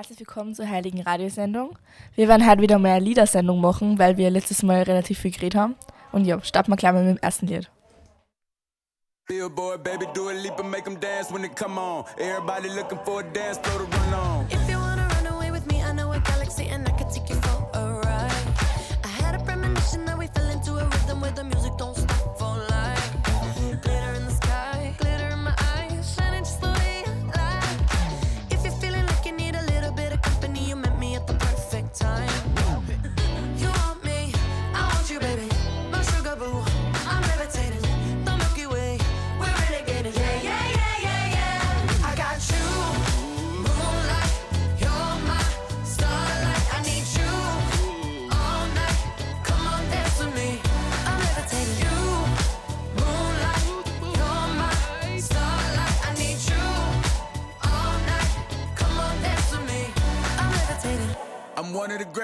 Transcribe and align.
herzlich 0.00 0.20
willkommen 0.20 0.54
zur 0.54 0.66
Heiligen 0.66 1.02
Radiosendung. 1.02 1.78
Wir 2.14 2.26
werden 2.26 2.48
heute 2.48 2.62
wieder 2.62 2.78
mehr 2.78 2.98
Liedersendung 3.00 3.60
machen, 3.60 3.98
weil 3.98 4.16
wir 4.16 4.30
letztes 4.30 4.62
Mal 4.62 4.80
relativ 4.84 5.18
viel 5.18 5.30
geredet 5.30 5.56
haben. 5.56 5.76
Und 6.10 6.24
ja, 6.24 6.42
starten 6.42 6.72
wir 6.72 6.78
gleich 6.78 6.94
mal 6.94 7.04
mit 7.04 7.18
dem 7.18 7.22
ersten 7.22 7.46
Lied. 7.46 7.70
Billboard, 9.28 9.84
baby, 9.84 10.06
do 10.14 10.30
a 10.30 10.32
leap 10.32 10.58
and 10.58 10.70
make 10.70 10.84
them 10.84 10.98
dance 10.98 11.30
when 11.30 11.42
they 11.42 11.50
come 11.50 11.78
on. 11.78 12.06
Everybody 12.16 12.70
looking 12.70 12.98
for 13.04 13.20
a 13.20 13.24
dance 13.24 13.58
floor 13.58 13.86
to 13.86 13.96
run 13.98 14.14
on. 14.14 14.59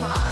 my 0.00 0.08
ass 0.08 0.31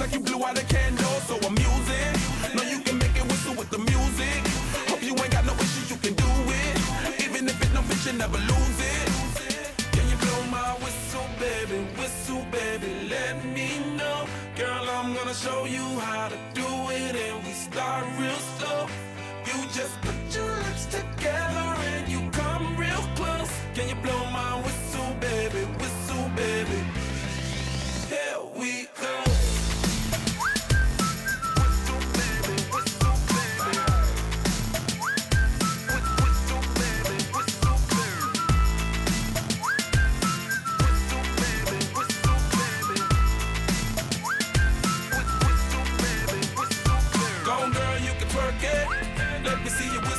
like 0.00 0.12
you 0.12 0.20
blew 0.20 0.44
out 0.44 0.58
a 0.58 0.64
candle. 0.66 0.97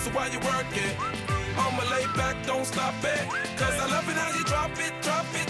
so 0.09 0.17
why 0.17 0.27
you're 0.27 0.41
working, 0.41 0.91
I'ma 1.57 1.83
lay 1.91 2.06
back, 2.15 2.35
don't 2.45 2.65
stop 2.65 2.94
it. 3.03 3.27
Cause 3.57 3.79
I 3.79 3.88
love 3.91 4.07
it 4.09 4.15
how 4.15 4.38
you 4.38 4.44
drop 4.45 4.71
it, 4.79 4.94
drop 5.01 5.25
it. 5.35 5.49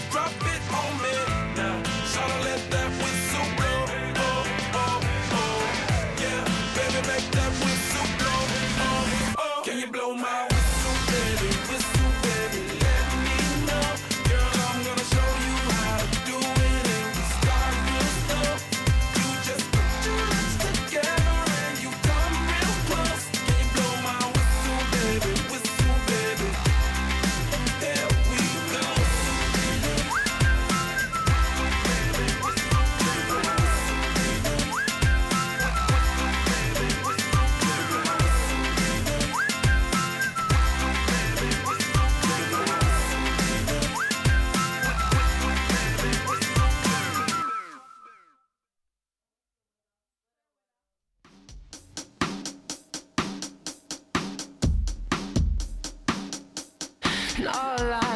all 57.46 57.92
I 57.92 58.09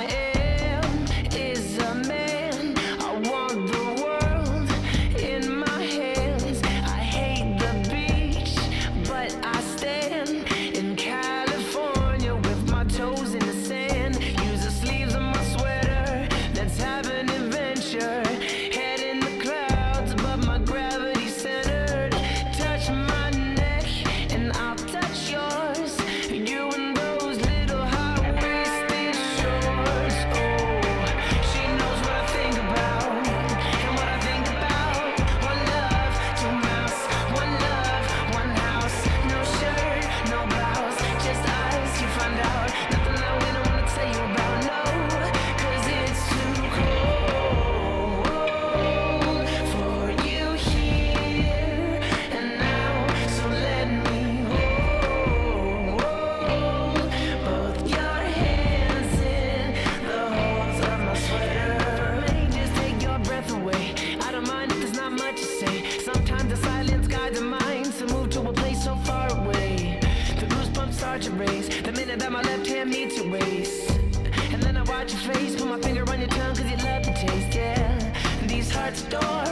that's 78.95 79.03
door. 79.11 79.44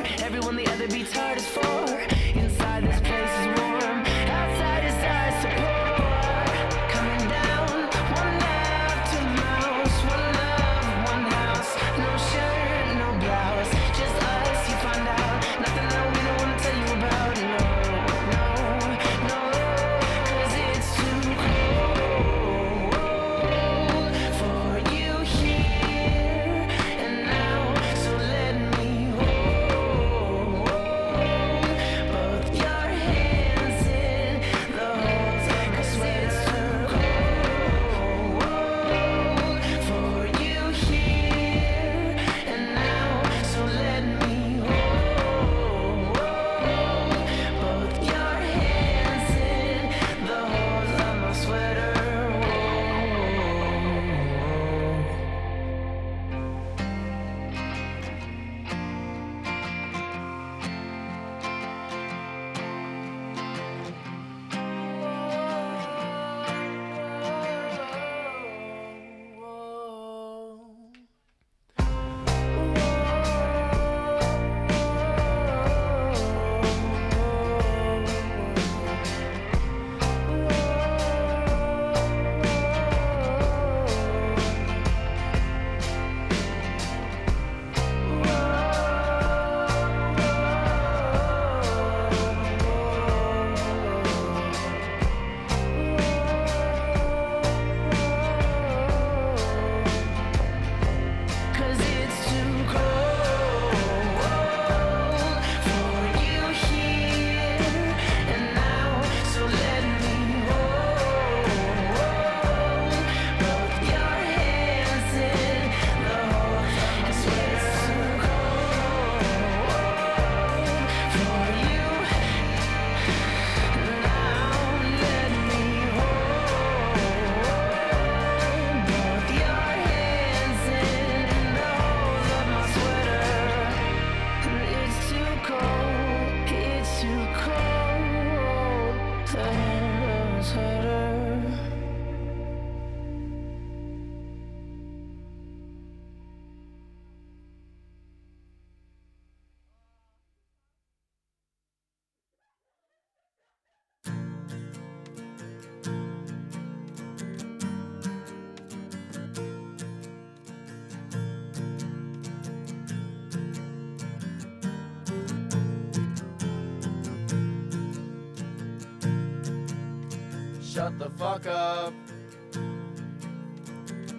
Shut 170.83 170.99
the 170.99 171.11
fuck 171.11 171.47
up. 171.47 171.95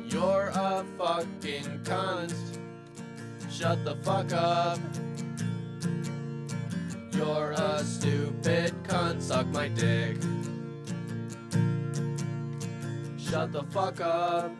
You're 0.05 0.50
a 0.55 0.86
fucking 0.98 1.82
cunt. 1.84 2.34
Shut 3.51 3.84
the 3.84 3.98
fuck 3.98 4.32
up. 4.32 4.79
You're 7.12 7.51
a 7.51 7.84
stupid 7.84 8.72
cunt. 8.84 9.22
Suck 9.22 9.46
my 9.48 9.67
dick. 9.67 10.15
Shut 13.17 13.51
the 13.51 13.63
fuck 13.63 14.00
up. 14.00 14.55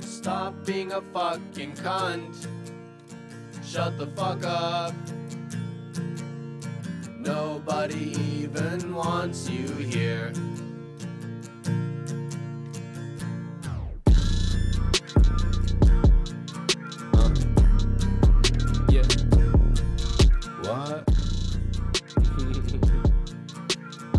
Stop 0.00 0.66
being 0.66 0.92
a 0.92 1.00
fucking 1.00 1.72
cunt. 1.76 2.46
Shut 3.64 3.96
the 3.96 4.08
fuck 4.08 4.44
up. 4.44 4.92
Nobody 7.24 8.12
even 8.42 8.94
wants 8.94 9.48
you 9.48 9.66
here. 9.66 10.30
Uh. 17.14 17.30
Yeah. 18.90 19.02
What? 20.64 21.08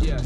yeah. 0.00 0.20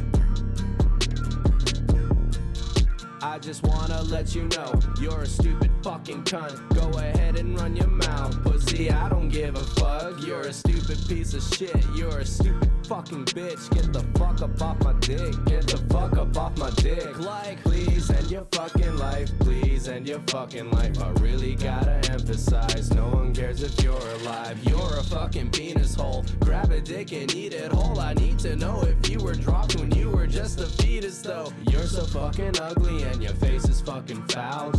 I 3.20 3.38
just 3.40 3.62
wanna 3.64 4.02
let 4.04 4.34
you 4.34 4.44
know 4.48 4.72
you're 4.98 5.20
a 5.20 5.26
stupid 5.26 5.70
fucking 5.82 6.24
cunt. 6.24 6.74
Go 6.74 6.98
ahead 6.98 7.38
and 7.38 7.58
run 7.58 7.76
your 7.76 7.88
mouth, 7.88 8.42
pussy. 8.42 8.90
I 8.90 9.08
don't 9.08 9.28
give 9.28 9.56
a 9.56 9.64
fuck. 9.80 10.24
You're 10.26 10.42
a 10.42 10.52
stupid 10.52 10.98
piece 11.08 11.34
of 11.34 11.42
shit. 11.42 11.84
You're 11.94 12.18
a 12.18 12.26
stupid 12.26 12.70
fucking 12.86 13.24
bitch. 13.26 13.70
Get 13.70 13.92
the 13.92 14.00
fuck 14.18 14.42
up 14.42 14.60
off 14.60 14.82
my 14.82 14.92
dick. 15.00 15.34
Get 15.46 15.66
the 15.66 15.78
fuck 15.90 16.16
up 16.16 16.36
off 16.36 16.56
my 16.58 16.70
dick. 16.70 17.18
Like, 17.18 17.62
please 17.62 18.10
end 18.10 18.30
your 18.30 18.46
fucking 18.52 18.96
life. 18.96 19.30
Please 19.40 19.88
end 19.88 20.08
your 20.08 20.20
fucking 20.26 20.70
life. 20.70 21.00
I 21.02 21.10
really 21.20 21.54
gotta 21.54 22.00
emphasize 22.10 22.90
no 22.92 23.08
one 23.08 23.34
cares 23.34 23.62
if 23.62 23.82
you're 23.82 24.10
alive. 24.20 24.58
You're 24.64 24.98
a 24.98 25.02
fucking 25.04 25.50
penis 25.50 25.94
hole. 25.94 26.24
Grab 26.40 26.70
a 26.70 26.80
dick 26.80 27.12
and 27.12 27.32
eat 27.34 27.52
it 27.52 27.72
whole. 27.72 27.98
I 28.00 28.14
need 28.14 28.38
to 28.40 28.56
know 28.56 28.82
if 28.82 29.08
you 29.08 29.18
were 29.18 29.34
dropped 29.34 29.78
when 29.78 29.90
you 29.92 30.10
were 30.10 30.26
just 30.26 30.60
a 30.60 30.66
fetus, 30.66 31.22
though. 31.22 31.52
You're 31.70 31.86
so 31.86 32.04
fucking 32.04 32.58
ugly 32.60 33.02
and 33.04 33.22
your 33.22 33.34
face 33.34 33.68
is 33.68 33.80
fucking 33.80 34.22
foul. 34.28 34.72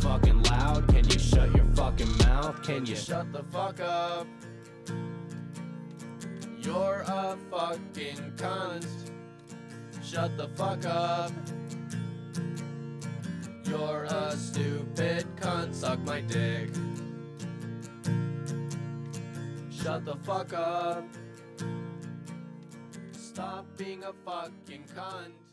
Fucking 0.00 0.42
loud. 0.44 0.88
Can 0.88 1.08
you 1.08 1.18
shut 1.18 1.54
your 1.54 1.66
fucking 1.74 2.16
mouth? 2.18 2.62
Can 2.62 2.86
you 2.86 2.96
shut 2.96 3.32
the 3.32 3.42
fuck 3.44 3.80
up? 3.80 4.26
You're 6.58 7.04
a 7.06 7.36
fucking 7.50 8.32
cunt. 8.36 8.86
Shut 10.02 10.36
the 10.36 10.48
fuck 10.56 10.86
up. 10.86 11.32
You're 13.64 14.04
a 14.04 14.36
stupid 14.36 15.26
cunt. 15.36 15.74
Suck 15.74 15.98
my 16.00 16.20
dick. 16.22 16.70
Shut 19.70 20.04
the 20.04 20.16
fuck 20.24 20.52
up. 20.54 21.04
Stop 23.12 23.66
being 23.76 24.02
a 24.04 24.12
fucking 24.24 24.84
cunt. 24.96 25.49